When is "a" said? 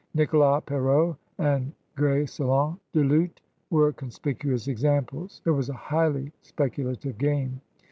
5.69-5.73